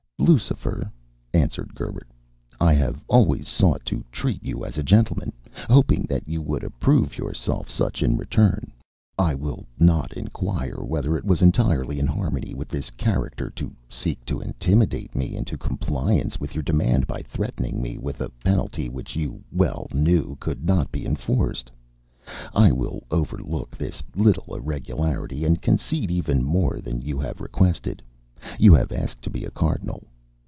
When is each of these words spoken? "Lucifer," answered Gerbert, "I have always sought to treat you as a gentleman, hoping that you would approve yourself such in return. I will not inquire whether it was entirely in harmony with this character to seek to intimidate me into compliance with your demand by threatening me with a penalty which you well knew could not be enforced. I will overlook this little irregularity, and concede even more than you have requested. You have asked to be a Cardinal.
"Lucifer," 0.31 0.89
answered 1.33 1.73
Gerbert, 1.73 2.07
"I 2.59 2.73
have 2.73 3.01
always 3.07 3.47
sought 3.47 3.83
to 3.85 4.05
treat 4.11 4.43
you 4.43 4.63
as 4.63 4.77
a 4.77 4.83
gentleman, 4.83 5.33
hoping 5.67 6.03
that 6.03 6.27
you 6.27 6.43
would 6.43 6.63
approve 6.63 7.17
yourself 7.17 7.69
such 7.71 8.03
in 8.03 8.17
return. 8.17 8.71
I 9.17 9.33
will 9.33 9.65
not 9.79 10.13
inquire 10.13 10.83
whether 10.83 11.17
it 11.17 11.25
was 11.25 11.41
entirely 11.41 11.97
in 11.99 12.05
harmony 12.05 12.53
with 12.53 12.67
this 12.69 12.91
character 12.91 13.49
to 13.49 13.73
seek 13.89 14.23
to 14.25 14.39
intimidate 14.39 15.15
me 15.15 15.35
into 15.35 15.57
compliance 15.57 16.39
with 16.39 16.53
your 16.53 16.63
demand 16.63 17.07
by 17.07 17.23
threatening 17.23 17.81
me 17.81 17.97
with 17.97 18.21
a 18.21 18.29
penalty 18.29 18.89
which 18.89 19.15
you 19.15 19.43
well 19.51 19.87
knew 19.91 20.37
could 20.39 20.63
not 20.63 20.91
be 20.91 21.03
enforced. 21.03 21.71
I 22.53 22.71
will 22.71 23.01
overlook 23.09 23.75
this 23.75 24.03
little 24.15 24.55
irregularity, 24.55 25.45
and 25.45 25.63
concede 25.63 26.11
even 26.11 26.43
more 26.43 26.79
than 26.79 27.01
you 27.01 27.19
have 27.19 27.41
requested. 27.41 28.03
You 28.59 28.73
have 28.73 28.91
asked 28.91 29.21
to 29.23 29.29
be 29.29 29.45
a 29.45 29.51
Cardinal. 29.51 30.07